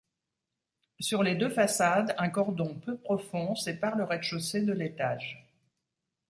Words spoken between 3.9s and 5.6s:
le rez-de-chaussée de l'étage.